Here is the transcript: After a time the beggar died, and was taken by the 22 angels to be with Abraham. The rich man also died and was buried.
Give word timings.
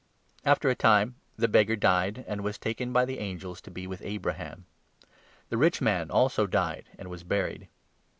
After 0.43 0.67
a 0.71 0.75
time 0.75 1.13
the 1.37 1.47
beggar 1.47 1.75
died, 1.75 2.25
and 2.27 2.41
was 2.43 2.57
taken 2.57 2.91
by 2.91 3.05
the 3.05 3.17
22 3.17 3.23
angels 3.23 3.61
to 3.61 3.69
be 3.69 3.85
with 3.85 4.01
Abraham. 4.03 4.65
The 5.49 5.57
rich 5.59 5.79
man 5.79 6.09
also 6.09 6.47
died 6.47 6.89
and 6.97 7.07
was 7.07 7.21
buried. 7.23 7.67